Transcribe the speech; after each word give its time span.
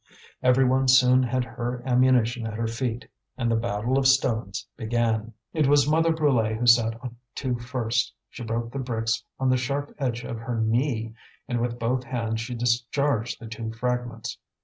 Every 0.41 0.65
one 0.65 0.87
soon 0.87 1.21
had 1.21 1.43
her 1.43 1.83
ammunition 1.85 2.47
at 2.47 2.55
her 2.55 2.65
feet, 2.65 3.07
and 3.37 3.51
the 3.51 3.55
battle 3.55 3.99
of 3.99 4.07
stones 4.07 4.65
began. 4.75 5.33
It 5.53 5.67
was 5.67 5.87
Mother 5.87 6.11
Brulé 6.11 6.57
who 6.57 6.65
set 6.65 6.95
to 7.35 7.59
first. 7.59 8.11
She 8.31 8.43
broke 8.43 8.71
the 8.71 8.79
bricks 8.79 9.23
on 9.39 9.51
the 9.51 9.57
sharp 9.57 9.93
edge 9.99 10.23
of 10.23 10.39
her 10.39 10.59
knee, 10.59 11.13
and 11.47 11.61
with 11.61 11.77
both 11.77 12.03
hands 12.03 12.41
she 12.41 12.55
discharged 12.55 13.39
the 13.39 13.45
two 13.45 13.73
fragments. 13.73 14.39